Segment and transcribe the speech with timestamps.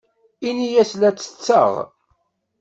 [0.47, 1.71] Ini-as la ttetteɣ.